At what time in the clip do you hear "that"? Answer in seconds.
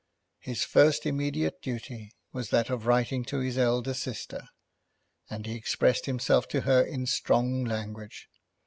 2.49-2.71